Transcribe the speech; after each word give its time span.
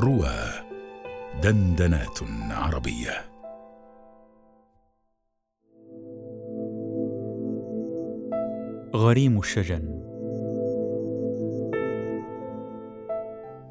روى 0.00 0.34
دندنات 1.42 2.18
عربية. 2.50 3.30
غريم 8.94 9.38
الشجن. 9.38 10.02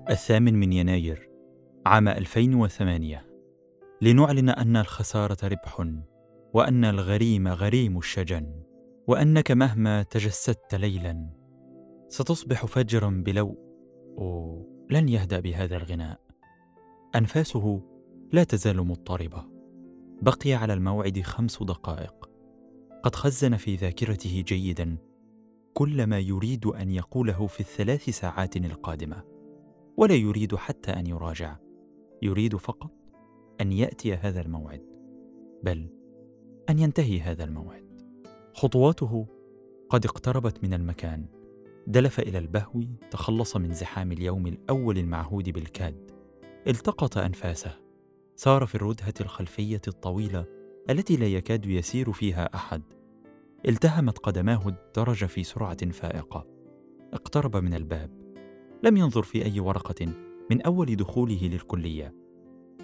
الثامن 0.09 0.53
من 0.53 0.73
يناير 0.73 1.29
عام 1.85 2.07
2008 2.07 3.25
لنعلن 4.01 4.49
أن 4.49 4.77
الخسارة 4.77 5.37
ربح 5.47 5.85
وأن 6.53 6.85
الغريم 6.85 7.47
غريم 7.47 7.97
الشجن 7.97 8.63
وأنك 9.07 9.51
مهما 9.51 10.03
تجسدت 10.03 10.75
ليلا 10.75 11.29
ستصبح 12.07 12.65
فجرا 12.65 13.23
بلو 13.25 13.69
لن 14.91 15.09
يهدأ 15.09 15.39
بهذا 15.39 15.77
الغناء. 15.77 16.19
أنفاسه 17.15 17.81
لا 18.33 18.43
تزال 18.43 18.87
مضطربة. 18.87 19.45
بقي 20.21 20.53
على 20.53 20.73
الموعد 20.73 21.21
خمس 21.21 21.63
دقائق. 21.63 22.29
قد 23.03 23.15
خزن 23.15 23.55
في 23.55 23.75
ذاكرته 23.75 24.43
جيدا 24.47 24.97
كل 25.73 26.07
ما 26.07 26.19
يريد 26.19 26.65
أن 26.65 26.89
يقوله 26.89 27.47
في 27.47 27.59
الثلاث 27.59 28.09
ساعات 28.09 28.57
القادمة. 28.57 29.23
ولا 29.97 30.15
يريد 30.15 30.55
حتى 30.55 30.91
أن 30.91 31.07
يراجع. 31.07 31.57
يريد 32.21 32.55
فقط 32.55 32.91
أن 33.61 33.71
يأتي 33.71 34.13
هذا 34.13 34.41
الموعد. 34.41 34.81
بل 35.63 35.89
أن 36.69 36.79
ينتهي 36.79 37.19
هذا 37.19 37.43
الموعد. 37.43 38.01
خطواته 38.53 39.27
قد 39.89 40.05
اقتربت 40.05 40.63
من 40.63 40.73
المكان. 40.73 41.38
دلف 41.87 42.19
إلى 42.19 42.37
البهو 42.37 42.83
تخلص 43.11 43.57
من 43.57 43.73
زحام 43.73 44.11
اليوم 44.11 44.47
الأول 44.47 44.97
المعهود 44.97 45.49
بالكاد. 45.49 46.11
التقط 46.67 47.17
أنفاسه. 47.17 47.79
سار 48.35 48.65
في 48.65 48.75
الردهة 48.75 49.13
الخلفية 49.21 49.81
الطويلة 49.87 50.45
التي 50.89 51.17
لا 51.17 51.27
يكاد 51.27 51.65
يسير 51.65 52.11
فيها 52.11 52.55
أحد. 52.55 52.81
التهمت 53.67 54.17
قدماه 54.17 54.67
الدرج 54.67 55.25
في 55.25 55.43
سرعة 55.43 55.91
فائقة. 55.91 56.47
اقترب 57.13 57.57
من 57.57 57.73
الباب. 57.73 58.11
لم 58.83 58.97
ينظر 58.97 59.23
في 59.23 59.45
أي 59.45 59.59
ورقة 59.59 60.05
من 60.51 60.61
أول 60.61 60.95
دخوله 60.95 61.39
للكلية. 61.43 62.13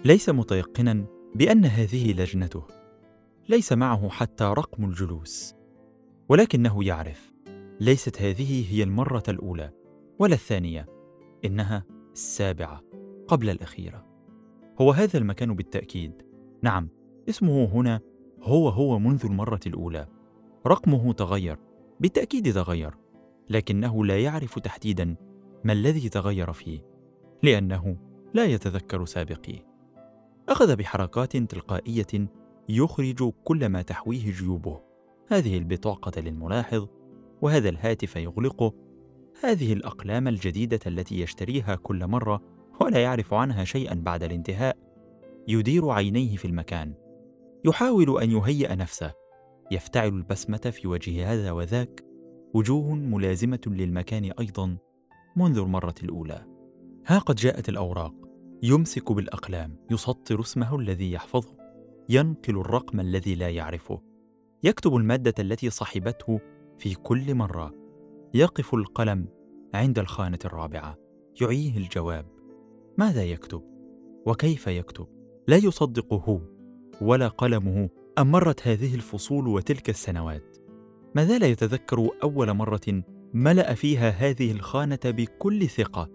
ليس 0.04 0.28
متيقنا 0.28 1.06
بأن 1.34 1.64
هذه 1.64 2.12
لجنته. 2.12 2.62
ليس 3.48 3.72
معه 3.72 4.08
حتى 4.08 4.44
رقم 4.44 4.84
الجلوس. 4.84 5.54
ولكنه 6.28 6.84
يعرف. 6.84 7.35
ليست 7.80 8.22
هذه 8.22 8.74
هي 8.74 8.82
المرة 8.82 9.22
الأولى 9.28 9.70
ولا 10.18 10.34
الثانية 10.34 10.86
إنها 11.44 11.84
السابعة 12.12 12.82
قبل 13.28 13.50
الأخيرة. 13.50 14.06
هو 14.80 14.90
هذا 14.90 15.18
المكان 15.18 15.54
بالتأكيد. 15.54 16.22
نعم 16.62 16.88
اسمه 17.28 17.64
هنا 17.64 18.00
هو 18.42 18.68
هو 18.68 18.98
منذ 18.98 19.20
المرة 19.24 19.60
الأولى. 19.66 20.08
رقمه 20.66 21.12
تغير 21.12 21.58
بالتأكيد 22.00 22.54
تغير 22.54 22.94
لكنه 23.50 24.04
لا 24.04 24.18
يعرف 24.18 24.58
تحديدا 24.58 25.16
ما 25.64 25.72
الذي 25.72 26.08
تغير 26.08 26.52
فيه 26.52 26.80
لأنه 27.42 27.96
لا 28.34 28.44
يتذكر 28.44 29.04
سابقيه. 29.04 29.66
أخذ 30.48 30.76
بحركات 30.76 31.36
تلقائية 31.36 32.28
يخرج 32.68 33.32
كل 33.44 33.68
ما 33.68 33.82
تحويه 33.82 34.32
جيوبه. 34.32 34.80
هذه 35.28 35.58
البطاقة 35.58 36.20
للملاحظ 36.20 36.88
وهذا 37.42 37.68
الهاتف 37.68 38.16
يغلقه 38.16 38.72
هذه 39.44 39.72
الأقلام 39.72 40.28
الجديدة 40.28 40.80
التي 40.86 41.20
يشتريها 41.20 41.74
كل 41.74 42.06
مرة 42.06 42.42
ولا 42.80 43.02
يعرف 43.02 43.34
عنها 43.34 43.64
شيئا 43.64 43.94
بعد 43.94 44.22
الانتهاء. 44.22 44.76
يدير 45.48 45.90
عينيه 45.90 46.36
في 46.36 46.44
المكان. 46.44 46.94
يحاول 47.64 48.22
أن 48.22 48.30
يهيئ 48.30 48.74
نفسه. 48.74 49.12
يفتعل 49.70 50.08
البسمة 50.08 50.56
في 50.56 50.88
وجه 50.88 51.32
هذا 51.32 51.50
وذاك. 51.50 52.04
وجوه 52.54 52.94
ملازمة 52.94 53.60
للمكان 53.66 54.32
أيضا 54.40 54.76
منذ 55.36 55.58
المرة 55.58 55.94
الأولى. 56.02 56.44
ها 57.06 57.18
قد 57.18 57.34
جاءت 57.34 57.68
الأوراق. 57.68 58.14
يمسك 58.62 59.12
بالأقلام. 59.12 59.76
يسطر 59.90 60.40
اسمه 60.40 60.76
الذي 60.76 61.12
يحفظه. 61.12 61.56
ينقل 62.08 62.58
الرقم 62.58 63.00
الذي 63.00 63.34
لا 63.34 63.48
يعرفه. 63.48 64.02
يكتب 64.62 64.96
المادة 64.96 65.34
التي 65.38 65.70
صحبته 65.70 66.40
في 66.78 66.94
كل 66.94 67.34
مرة 67.34 67.74
يقف 68.34 68.74
القلم 68.74 69.28
عند 69.74 69.98
الخانة 69.98 70.38
الرابعة 70.44 70.98
يعيه 71.40 71.76
الجواب 71.76 72.26
ماذا 72.98 73.24
يكتب؟ 73.24 73.62
وكيف 74.26 74.66
يكتب؟ 74.66 75.06
لا 75.48 75.56
يصدق 75.56 76.14
هو 76.14 76.40
ولا 77.00 77.28
قلمه 77.28 77.88
أم 78.18 78.30
مرت 78.30 78.68
هذه 78.68 78.94
الفصول 78.94 79.48
وتلك 79.48 79.90
السنوات. 79.90 80.56
ما 81.14 81.24
زال 81.24 81.42
يتذكر 81.42 82.08
أول 82.22 82.52
مرة 82.52 83.02
ملأ 83.34 83.74
فيها 83.74 84.10
هذه 84.10 84.52
الخانة 84.52 84.98
بكل 85.04 85.68
ثقة؟ 85.68 86.10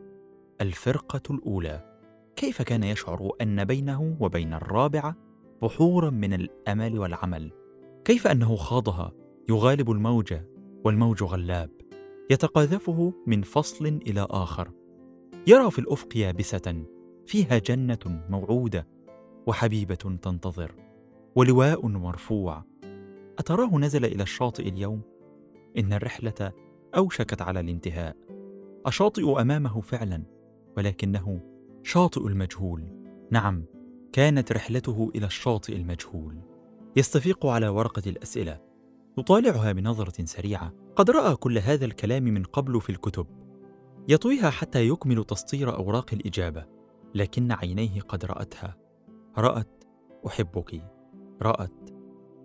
الفرقة 0.62 1.36
الأولى 1.36 1.98
كيف 2.36 2.62
كان 2.62 2.84
يشعر 2.84 3.32
أن 3.42 3.64
بينه 3.64 4.18
وبين 4.20 4.54
الرابعة 4.54 5.16
بحورا 5.62 6.10
من 6.10 6.34
الأمل 6.34 7.00
والعمل؟ 7.00 7.52
كيف 8.06 8.28
أنه 8.28 8.56
خاضها؟ 8.56 9.12
يغالب 9.50 9.92
الموج 9.92 10.34
والموج 10.86 11.24
غلاب 11.24 11.70
يتقاذفه 12.30 13.14
من 13.28 13.42
فصل 13.42 13.86
إلى 13.86 14.28
آخر. 14.30 14.72
يرى 15.48 15.72
في 15.72 15.80
الأفق 15.80 16.18
يابسة 16.18 16.86
فيها 17.26 17.58
جنة 17.58 18.26
موعودة 18.30 18.88
وحبيبة 19.48 19.96
تنتظر 19.96 20.76
ولواء 21.36 21.88
مرفوع. 21.88 22.64
أتراه 23.40 23.78
نزل 23.78 24.06
إلى 24.06 24.24
الشاطئ 24.24 24.70
اليوم؟ 24.70 25.02
إن 25.78 25.94
الرحلة 25.94 26.52
أوشكت 26.98 27.42
على 27.42 27.60
الانتهاء. 27.60 28.16
أشاطئ 28.86 29.42
أمامه 29.42 29.82
فعلا 29.82 30.24
ولكنه 30.78 31.40
شاطئ 31.84 32.28
المجهول. 32.28 32.84
نعم 33.32 33.66
كانت 34.14 34.52
رحلته 34.52 35.12
إلى 35.16 35.26
الشاطئ 35.26 35.76
المجهول. 35.76 36.38
يستفيق 36.96 37.46
على 37.46 37.68
ورقة 37.68 38.04
الأسئلة. 38.08 38.71
يطالعها 39.18 39.72
بنظرة 39.72 40.26
سريعة. 40.26 40.74
قد 40.96 41.12
رأى 41.12 41.36
كل 41.36 41.58
هذا 41.58 41.86
الكلام 41.86 42.24
من 42.24 42.44
قبل 42.44 42.82
في 42.82 42.90
الكتب. 42.90 43.28
يطويها 44.08 44.50
حتى 44.50 44.88
يكمل 44.88 45.24
تسطير 45.24 45.76
أوراق 45.76 46.14
الإجابة 46.14 46.66
لكن 47.16 47.52
عينيه 47.52 48.02
قد 48.02 48.26
رأتها. 48.26 48.78
رأت 49.38 49.84
أحبك. 50.28 50.84
رأت 51.42 51.90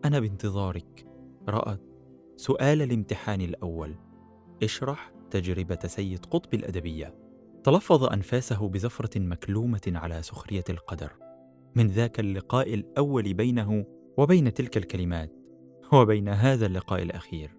أنا 0.04 0.20
بانتظارك. 0.20 1.06
رأت 1.48 1.82
سؤال 2.36 2.82
الامتحان 2.82 3.40
الأول. 3.40 3.94
اشرح 4.62 5.12
تجربة 5.30 5.78
سيد 5.86 6.26
قطب 6.26 6.54
الأدبية. 6.54 7.14
تلفظ 7.64 8.04
أنفاسه 8.04 8.68
بزفرة 8.68 9.18
مكلومة 9.18 9.92
على 9.94 10.22
سخرية 10.22 10.64
القدر. 10.70 11.12
من 11.74 11.86
ذاك 11.86 12.20
اللقاء 12.20 12.74
الأول 12.74 13.34
بينه 13.34 13.84
وبين 14.16 14.54
تلك 14.54 14.76
الكلمات. 14.76 15.45
وبين 15.92 16.28
هذا 16.28 16.66
اللقاء 16.66 17.02
الأخير. 17.02 17.56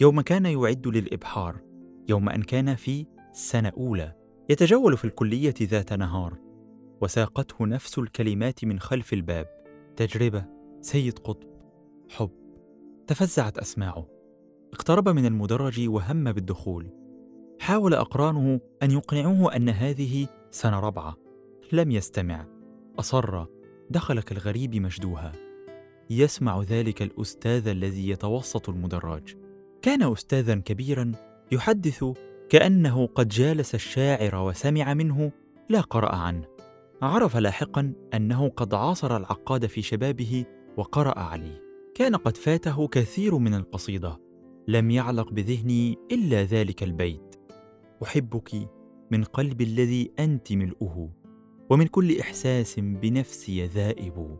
يوم 0.00 0.20
كان 0.20 0.46
يعد 0.46 0.86
للإبحار 0.86 1.60
يوم 2.08 2.28
أن 2.28 2.42
كان 2.42 2.74
في 2.74 3.06
سنة 3.32 3.72
أولى 3.76 4.14
يتجول 4.48 4.96
في 4.96 5.04
الكلية 5.04 5.54
ذات 5.62 5.92
نهار 5.92 6.38
وساقته 7.00 7.66
نفس 7.66 7.98
الكلمات 7.98 8.64
من 8.64 8.78
خلف 8.78 9.12
الباب. 9.12 9.46
تجربة 9.96 10.44
سيد 10.80 11.18
قطب 11.18 11.48
حب. 12.10 12.30
تفزعت 13.06 13.58
أسماعه. 13.58 14.08
اقترب 14.72 15.08
من 15.08 15.26
المدرج 15.26 15.88
وهم 15.88 16.32
بالدخول. 16.32 16.90
حاول 17.60 17.94
أقرانه 17.94 18.60
أن 18.82 18.90
يقنعوه 18.90 19.56
أن 19.56 19.68
هذه 19.68 20.26
سنة 20.50 20.80
رابعة. 20.80 21.16
لم 21.72 21.90
يستمع. 21.90 22.46
أصر 22.98 23.44
دخل 23.90 24.20
كالغريب 24.20 24.74
مشدوها 24.74 25.49
يسمع 26.10 26.62
ذلك 26.62 27.02
الأستاذ 27.02 27.68
الذي 27.68 28.08
يتوسط 28.08 28.68
المدرج 28.68 29.34
كان 29.82 30.02
أستاذا 30.02 30.54
كبيرا 30.54 31.12
يحدث 31.52 32.04
كأنه 32.48 33.06
قد 33.06 33.28
جالس 33.28 33.74
الشاعر 33.74 34.36
وسمع 34.36 34.94
منه 34.94 35.32
لا 35.68 35.80
قرأ 35.80 36.14
عنه. 36.14 36.44
عرف 37.02 37.36
لاحقا 37.36 37.92
أنه 38.14 38.48
قد 38.48 38.74
عاصر 38.74 39.16
العقاد 39.16 39.66
في 39.66 39.82
شبابه 39.82 40.44
وقرأ 40.76 41.18
عليه. 41.18 41.62
كان 41.94 42.16
قد 42.16 42.36
فاته 42.36 42.88
كثير 42.88 43.38
من 43.38 43.54
القصيدة. 43.54 44.20
لم 44.68 44.90
يعلق 44.90 45.32
بذهني 45.32 45.96
إلا 46.12 46.44
ذلك 46.44 46.82
البيت. 46.82 47.36
أحبك 48.02 48.54
من 49.10 49.24
قلب 49.24 49.60
الذي 49.60 50.10
أنت 50.18 50.52
ملؤه 50.52 51.10
ومن 51.70 51.86
كل 51.86 52.18
إحساس 52.18 52.80
بنفسي 52.80 53.66
ذائب 53.66 54.38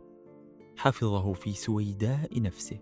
حفظه 0.81 1.33
في 1.33 1.53
سويداء 1.53 2.41
نفسه. 2.41 2.79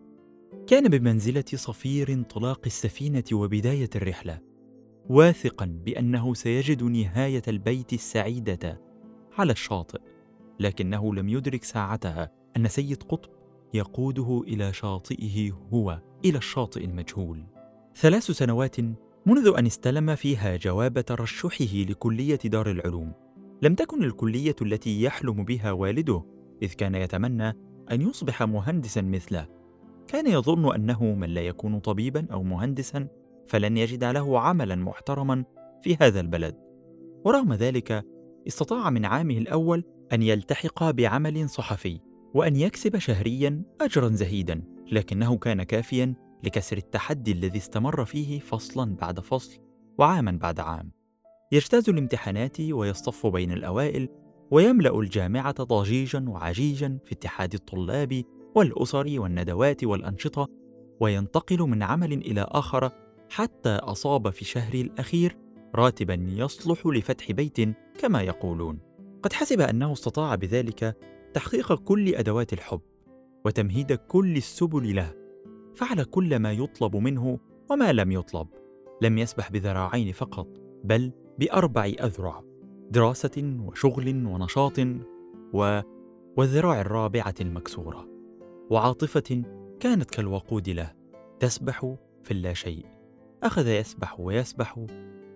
كان 0.68 0.88
بمنزلة 0.88 1.46
صفير 1.56 2.13
انطلاق 2.13 2.62
السفينة 2.66 3.24
وبداية 3.34 3.90
الرحلة 3.96 4.40
واثقا 5.10 5.66
بأنه 5.86 6.34
سيجد 6.34 6.84
نهاية 6.84 7.42
البيت 7.48 7.94
السعيدة 7.94 8.81
على 9.38 9.51
الشاطئ 9.51 10.00
لكنه 10.60 11.16
لم 11.16 11.30
يدرك 11.30 11.63
ساعتها 11.63 12.31
أن 12.57 12.68
سيد 12.68 13.04
قطب 13.04 13.30
يقوده 13.74 14.44
إلى 14.48 14.74
شاطئه 14.74 15.51
هو 15.74 16.01
إلى 16.25 16.38
الشاطئ 16.38 16.86
المجهول. 16.86 17.44
ثلاث 17.96 18.31
سنوات 18.31 18.80
منذ 19.25 19.54
أن 19.57 19.66
استلم 19.66 20.16
فيها 20.16 20.56
جواب 20.56 21.06
ترشحه 21.06 21.75
لكلية 21.75 22.40
دار 22.46 22.72
العلوم. 22.72 23.13
لم 23.62 23.75
تكن 23.75 24.04
الكلية 24.04 24.56
التي 24.62 25.01
يحلم 25.01 25.44
بها 25.44 25.72
والده 25.72 26.24
إذ 26.62 26.74
كان 26.74 26.96
يتمنى 26.96 27.69
أن 27.91 28.01
يصبح 28.01 28.44
مهندسا 28.44 29.01
مثله. 29.01 29.47
كان 30.07 30.27
يظن 30.27 30.75
أنه 30.75 31.03
من 31.03 31.30
لا 31.30 31.41
يكون 31.41 31.80
طبيبا 31.80 32.27
أو 32.31 32.44
مهندسا 32.44 33.07
فلن 33.47 33.77
يجد 33.77 34.03
له 34.03 34.39
عملا 34.39 34.75
محترما 34.75 35.44
في 35.81 35.97
هذا 36.01 36.19
البلد. 36.19 36.56
ورغم 37.25 37.53
ذلك 37.53 38.06
استطاع 38.47 38.89
من 38.89 39.06
عامه 39.06 39.38
الأول 39.38 39.83
أن 40.13 40.21
يلتحق 40.21 40.91
بعمل 40.91 41.50
صحفي 41.50 42.00
وأن 42.33 42.56
يكسب 42.56 42.97
شهريا 42.97 43.63
اجرا 43.81 44.09
زهيدا 44.09 44.63
لكنه 44.91 45.38
كان 45.38 45.63
كافيا 45.63 46.13
لكسر 46.44 46.77
التحدي 46.77 47.31
الذي 47.31 47.57
استمر 47.57 48.06
فيه 48.06 48.39
فصلا 48.39 48.95
بعد 48.95 49.19
فصل 49.19 49.59
وعاما 49.97 50.31
بعد 50.31 50.59
عام. 50.59 50.91
يجتاز 51.51 51.89
الامتحانات 51.89 52.62
ويصطف 52.62 53.27
بين 53.27 53.51
الأوائل 53.51 54.09
ويملأ 54.51 55.00
الجامعة 55.00 55.63
ضجيجا 55.63 56.25
وعجيجا 56.28 56.98
في 57.06 57.12
اتحاد 57.12 57.54
الطلاب 57.54 58.24
والأسر 58.56 59.06
والندوات 59.19 59.84
والأنشطة 59.84 60.48
وينتقل 61.00 61.60
من 61.60 61.84
عمل 61.84 62.13
إلى 62.13 62.48
آخر 62.50 62.92
حتى 63.30 63.69
أصاب 63.69 64.30
في 64.30 64.46
شهره 64.46 64.81
الأخير 64.81 65.38
راتبا 65.75 66.25
يصلح 66.30 66.88
لفتح 66.88 67.31
بيت 67.31 67.57
كما 68.00 68.22
يقولون. 68.22 68.80
قد 69.24 69.34
حسب 69.34 69.62
أنه 69.62 69.94
استطاع 69.94 70.36
بذلك 70.36 70.98
تحقيق 71.34 71.74
كل 71.74 72.16
أدوات 72.16 72.54
الحب 72.54 72.81
وتمهيد 73.46 73.94
كل 73.94 74.38
السبل 74.38 74.96
له. 74.96 75.13
فعل 75.75 76.04
كل 76.04 76.40
ما 76.40 76.51
يطلب 76.51 76.96
منه 76.96 77.40
وما 77.72 77.94
لم 77.94 78.12
يطلب 78.12 78.48
لم 79.01 79.18
يسبح 79.18 79.51
بذراعين 79.51 80.12
فقط 80.12 80.48
بل 80.84 81.12
بأربع 81.40 81.86
أذرع. 81.86 82.49
دراسة 82.91 83.57
وشغل 83.59 84.25
ونشاط 84.25 84.80
و 85.53 85.81
والذراع 86.38 86.81
الرابعة 86.81 87.36
المكسورة 87.41 88.07
وعاطفة 88.69 89.44
كانت 89.80 90.12
كالوقود 90.12 90.69
له 90.69 90.94
تسبح 91.39 91.95
في 92.24 92.31
اللاشيء 92.31 92.86
أخذ 93.44 93.68
يسبح 93.68 94.19
ويسبح 94.19 94.86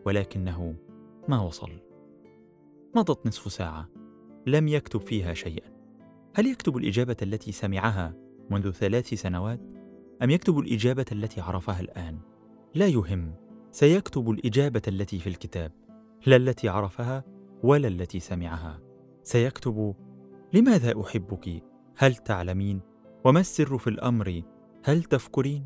ولكنه 0.06 0.76
ما 1.28 1.42
وصل. 1.42 1.72
مضت 2.96 3.28
نصف 3.28 3.52
ساعة 3.52 3.90
لم 4.48 4.68
يكتب 4.68 5.02
فيها 5.02 5.34
شيئا. 5.34 5.74
هل 6.36 6.48
يكتب 6.48 6.78
الإجابة 6.78 7.18
التي 7.22 7.52
سمعها 7.52 8.14
منذ 8.50 8.72
ثلاث 8.72 9.14
سنوات؟ 9.14 9.60
أم 10.24 10.30
يكتب 10.30 10.60
الإجابة 10.60 11.06
التي 11.12 11.42
عرفها 11.42 11.80
الآن؟ 11.80 12.20
لا 12.76 12.88
يهم. 12.88 13.34
سيكتب 13.72 14.30
الإجابة 14.30 14.82
التي 14.88 15.20
في 15.20 15.28
الكتاب. 15.28 15.72
لا 16.26 16.36
التي 16.36 16.70
عرفها 16.70 17.24
ولا 17.64 17.88
التي 17.88 18.20
سمعها. 18.20 18.80
سيكتب 19.24 19.96
لماذا 20.54 21.02
أحبك؟ 21.02 21.64
هل 21.98 22.16
تعلمين؟ 22.16 22.82
وما 23.26 23.40
السر 23.40 23.78
في 23.78 23.90
الأمر؟ 23.90 24.42
هل 24.84 25.04
تفكرين؟ 25.04 25.64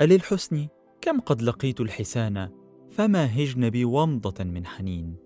أللحسن؟ 0.00 0.68
كم 1.00 1.20
قد 1.20 1.42
لقيت 1.42 1.80
الحسان؟ 1.80 2.48
فما 2.90 3.42
هجن 3.42 3.70
بي 3.70 3.84
ومضة 3.84 4.44
من 4.44 4.66
حنين. 4.66 5.16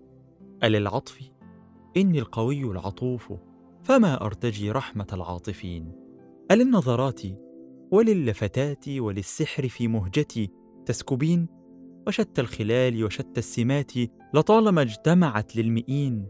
أللعطف؟ 0.63 1.31
إني 1.97 2.19
القوي 2.19 2.63
العطوف 2.63 3.33
فما 3.83 4.25
أرتجي 4.25 4.71
رحمة 4.71 5.07
العاطفين. 5.13 5.91
أللنظرات؟ 6.51 7.21
وللفتات 7.91 8.89
وللسحر 8.89 9.67
في 9.67 9.87
مهجتي 9.87 10.49
تسكبين؟ 10.85 11.60
وشتى 12.07 12.41
الخلال 12.41 13.03
وشتى 13.03 13.37
السمات 13.37 13.91
لطالما 14.33 14.81
اجتمعت 14.81 15.55
للمئين. 15.55 16.27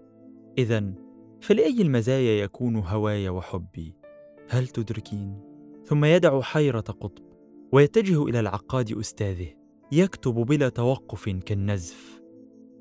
إذا 0.57 0.94
فلأي 1.41 1.81
المزايا 1.81 2.44
يكون 2.44 2.75
هواي 2.75 3.29
وحبي؟ 3.29 3.95
هل 4.50 4.68
تدركين؟ 4.68 5.39
ثم 5.85 6.06
يدع 6.06 6.41
حيرة 6.41 6.79
قطب 6.79 7.23
ويتجه 7.71 8.23
إلى 8.23 8.39
العقاد 8.39 8.97
أستاذه 8.97 9.47
يكتب 9.91 10.33
بلا 10.33 10.69
توقف 10.69 11.29
كالنزف. 11.29 12.21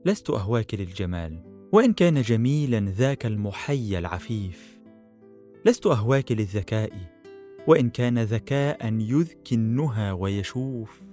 لست 0.07 0.31
أهواك 0.31 0.75
للجمال 0.75 1.43
وإن 1.73 1.93
كان 1.93 2.23
جميلا 2.23 2.81
ذاك 2.81 3.27
المحيا 3.27 3.99
العفيف. 3.99 4.81
لست 5.67 5.87
أهواك 5.87 6.33
للذكاء 6.33 6.93
وإن 7.67 7.91
كان 7.91 8.19
ذكاء 8.19 8.95
يذكي 8.95 9.55
النهى 9.55 10.11
ويشوف. 10.13 11.10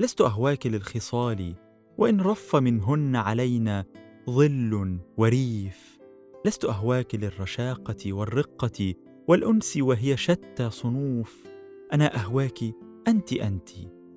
لست 0.00 0.20
أهواك 0.20 0.66
للخصال 0.66 1.54
وإن 1.98 2.20
رف 2.20 2.56
منهن 2.56 3.16
علينا 3.16 3.84
ظل 4.30 4.98
وريف. 5.16 5.98
لست 6.46 6.64
أهواك 6.64 7.14
للرشاقة 7.14 8.12
والرقة 8.12 8.94
والأنس 9.28 9.76
وهي 9.76 10.16
شتى 10.16 10.70
صنوف. 10.70 11.44
أنا 11.92 12.16
أهواك 12.16 12.58
أنت 13.08 13.32
أنت 13.32 13.68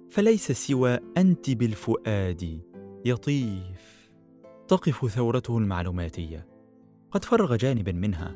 فليس 0.09 0.51
سوى 0.51 0.99
أنت 1.17 1.49
بالفؤاد 1.49 2.61
يطيف. 3.05 4.11
تقف 4.67 5.07
ثورته 5.07 5.57
المعلوماتية. 5.57 6.47
قد 7.11 7.25
فرغ 7.25 7.55
جانبا 7.55 7.91
منها. 7.91 8.35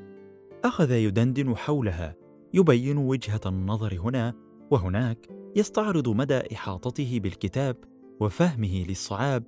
أخذ 0.63 0.91
يدندن 0.91 1.55
حولها 1.55 2.15
يبين 2.53 2.97
وجهة 2.97 3.41
النظر 3.45 3.99
هنا 3.99 4.33
وهناك. 4.71 5.44
يستعرض 5.55 6.09
مدى 6.09 6.53
إحاطته 6.53 7.19
بالكتاب 7.19 7.77
وفهمه 8.19 8.85
للصعاب 8.87 9.43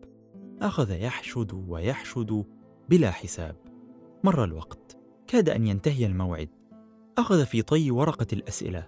أخذ 0.62 0.92
يحشد 0.92 1.64
ويحشد 1.68 2.46
بلا 2.90 3.12
حساب. 3.12 3.56
مر 4.24 4.44
الوقت 4.44 4.98
كاد 5.28 5.50
أن 5.50 5.68
ينتهي 5.68 6.06
الموعد. 6.06 6.50
أخذ 7.18 7.46
في 7.46 7.62
طي 7.62 7.92
ورقة 7.92 8.28
الأسئلة. 8.34 8.88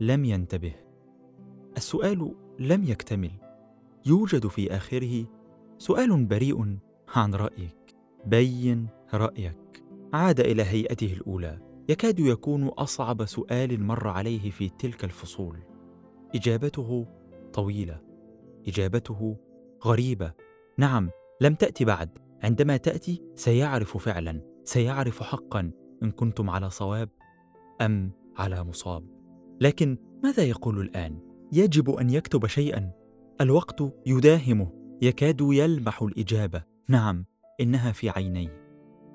لم 0.00 0.24
ينتبه. 0.24 0.74
السؤال 1.76 2.34
لم 2.58 2.84
يكتمل. 2.84 3.30
يوجد 4.06 4.46
في 4.46 4.76
آخره 4.76 5.26
سؤال 5.78 6.24
بريء 6.24 6.76
عن 7.08 7.34
رأيك. 7.34 7.94
بين 8.26 8.86
رأيك. 9.14 9.84
عاد 10.12 10.40
إلى 10.40 10.62
هيئته 10.62 11.12
الأولى. 11.12 11.58
يكاد 11.88 12.20
يكون 12.20 12.68
أصعب 12.68 13.24
سؤال 13.24 13.82
مر 13.82 14.08
عليه 14.08 14.50
في 14.50 14.68
تلك 14.68 15.04
الفصول. 15.04 15.73
إجابته 16.34 17.06
طويلة 17.52 18.00
إجابته 18.68 19.36
غريبة. 19.84 20.32
نعم 20.78 21.10
لم 21.40 21.54
تأتي 21.54 21.84
بعد. 21.84 22.08
عندما 22.42 22.76
تأتي 22.76 23.22
سيعرف 23.34 23.96
فعلا 23.96 24.40
سيعرف 24.64 25.22
حقا 25.22 25.70
إن 26.02 26.10
كنتم 26.10 26.50
على 26.50 26.70
صواب 26.70 27.08
أم 27.80 28.12
على 28.36 28.64
مصاب. 28.64 29.04
لكن 29.60 29.98
ماذا 30.22 30.42
يقول 30.42 30.80
الآن؟ 30.80 31.18
يجب 31.52 31.90
أن 31.90 32.10
يكتب 32.10 32.46
شيئا. 32.46 32.90
الوقت 33.40 33.82
يداهمه 34.06 34.72
يكاد 35.02 35.40
يلمح 35.40 36.02
الإجابة. 36.02 36.62
نعم 36.88 37.24
إنها 37.60 37.92
في 37.92 38.10
عينيه 38.10 38.64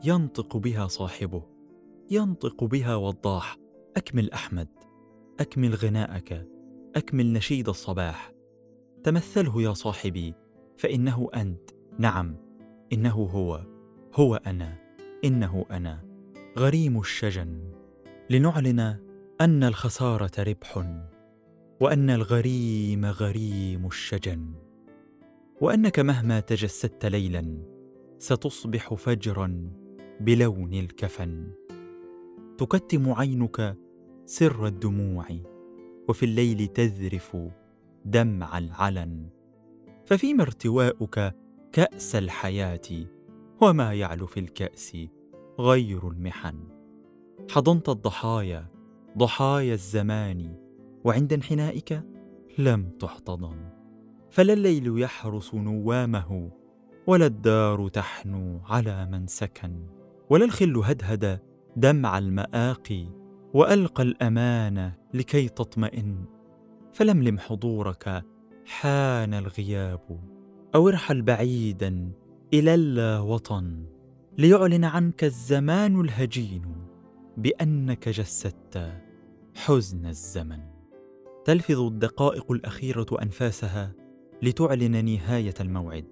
ينطق 0.06 0.58
بها 0.58 0.88
صاحبه. 0.88 1.44
ينطق 2.12 2.64
بها 2.64 2.96
وضاح. 2.96 3.58
أكمل 3.98 4.32
أحمد. 4.32 4.68
أكمل 5.40 5.76
غناءك. 5.76 6.59
أكمل 6.96 7.34
نشيد 7.34 7.70
الصباح. 7.70 8.34
تمثله 9.04 9.62
يا 9.62 9.74
صاحبي. 9.74 10.34
فإنه 10.78 11.30
أنت. 11.36 11.70
نعم. 11.98 12.36
إنه 12.94 13.16
هو. 13.16 13.62
هو 14.16 14.36
أنا. 14.36 14.78
إنه 15.26 15.66
أنا. 15.72 16.06
غريم 16.58 17.00
الشجن. 17.00 17.72
لنعلن 18.30 18.80
أن 19.42 19.64
الخسارة 19.64 20.44
ربح 20.44 20.86
وأن 21.82 22.10
الغريم 22.10 23.06
غريم 23.06 23.86
الشجن. 23.86 24.54
وأنك 25.62 26.00
مهما 26.00 26.40
تجسدت 26.40 27.06
ليلا 27.06 27.58
ستصبح 28.20 28.94
فجرا 28.94 29.72
بلون 30.20 30.74
الكفن. 30.74 31.52
تكتم 32.58 33.12
عينك 33.14 33.78
سر 34.26 34.68
الدموع. 34.68 35.26
وفي 36.10 36.24
الليل 36.26 36.68
تذرف 36.68 37.38
دمع 38.06 38.58
العلن. 38.58 39.30
ففيما 40.06 40.44
ارتواؤك 40.44 41.36
كأس 41.72 42.16
الحياة 42.16 43.06
وما 43.62 43.94
يعلو 43.94 44.28
في 44.28 44.40
الكأس 44.40 44.98
غير 45.60 46.08
المحن. 46.08 46.56
حضنت 47.52 47.90
الضحايا 47.90 48.68
ضحايا 49.18 49.74
الزمان 49.74 50.56
وعند 51.04 51.34
انحنائك 51.34 52.04
لم 52.58 52.90
تحتضن. 52.90 53.70
فلا 54.30 54.54
الليل 54.54 55.02
يحرس 55.02 55.56
نوامه 55.56 56.52
ولا 57.08 57.26
الدار 57.26 57.88
تحنو 57.88 58.60
على 58.66 59.06
من 59.06 59.28
سكن. 59.28 59.88
ولا 60.30 60.46
الخل 60.46 60.78
هدهد 60.78 61.40
دمع 61.76 62.18
المآقي 62.18 63.19
وألقى 63.54 64.04
الأمانة 64.04 64.94
لكي 65.14 65.50
تطمئن. 65.50 66.26
فلملم 66.94 67.40
حضورك 67.40 68.26
حان 68.66 69.34
الغياب 69.34 70.20
أو 70.76 70.90
ارحل 70.90 71.22
بعيدا 71.22 72.12
إلى 72.54 72.74
اللا 72.74 73.20
وطن 73.20 73.86
ليعلن 74.38 74.84
عنك 74.84 75.24
الزمان 75.24 76.02
الهجين 76.02 76.62
بأنك 77.38 78.10
جسدت 78.10 78.94
حزن 79.56 80.06
الزمن. 80.06 80.60
تلفظ 81.46 81.80
الدقائق 81.80 82.52
الأخيرة 82.52 83.08
أنفاسها 83.22 83.92
لتعلن 84.42 85.06
نهاية 85.06 85.54
الموعد. 85.60 86.06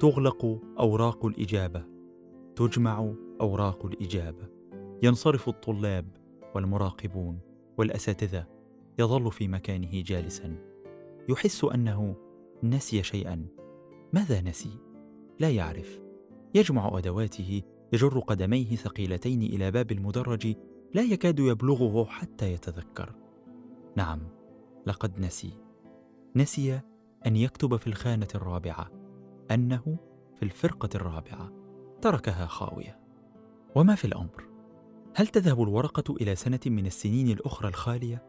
تغلق 0.00 0.60
أوراق 0.78 1.26
الإجابة 1.26 1.84
تجمع 2.56 3.12
أوراق 3.40 3.86
الإجابة. 3.86 4.48
ينصرف 5.02 5.48
الطلاب 5.48 6.17
والمراقبون 6.54 7.38
والأساتذة 7.78 8.46
يظل 8.98 9.32
في 9.32 9.48
مكانه 9.48 10.02
جالسا. 10.02 10.56
يحس 11.28 11.64
أنه 11.64 12.16
نسي 12.62 13.02
شيئا. 13.02 13.46
ماذا 14.12 14.40
نسي؟ 14.40 14.78
لا 15.40 15.50
يعرف. 15.50 16.00
يجمع 16.54 16.98
أدواته 16.98 17.62
يجر 17.92 18.18
قدميه 18.18 18.76
ثقيلتين 18.76 19.42
إلى 19.42 19.70
باب 19.70 19.92
المدرج 19.92 20.54
لا 20.94 21.02
يكاد 21.02 21.38
يبلغه 21.38 22.04
حتى 22.04 22.52
يتذكر. 22.52 23.14
نعم 23.96 24.20
لقد 24.86 25.20
نسي. 25.20 25.52
نسي 26.36 26.80
أن 27.26 27.36
يكتب 27.36 27.76
في 27.76 27.86
الخانة 27.86 28.28
الرابعة. 28.34 28.90
أنه 29.50 29.96
في 30.36 30.42
الفرقة 30.42 30.88
الرابعة. 30.94 31.52
تركها 32.02 32.46
خاوية. 32.46 32.98
وما 33.74 33.94
في 33.94 34.04
الأمر؟ 34.04 34.48
هل 35.14 35.26
تذهب 35.26 35.62
الورقة 35.62 36.14
إلى 36.20 36.36
سنة 36.36 36.60
من 36.66 36.86
السنين 36.86 37.28
الأخرى 37.28 37.68
الخالية؟ 37.68 38.22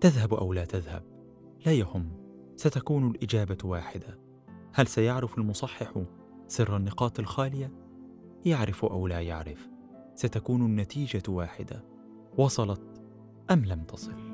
تذهب 0.00 0.34
أو 0.34 0.52
لا 0.52 0.64
تذهب 0.64 1.02
لا 1.66 1.72
يهم 1.72 2.10
ستكون 2.56 3.10
الإجابة 3.10 3.58
واحدة. 3.64 4.18
هل 4.74 4.86
سيعرف 4.86 5.38
المصحح 5.38 6.04
سر 6.46 6.76
النقاط 6.76 7.18
الخالية؟ 7.18 7.72
يعرف 8.44 8.84
أو 8.84 9.06
لا 9.06 9.20
يعرف 9.20 9.68
ستكون 10.14 10.66
النتيجة 10.66 11.22
واحدة. 11.28 11.84
وصلت 12.38 13.02
أم 13.50 13.64
لم 13.64 13.84
تصل؟ 13.84 14.27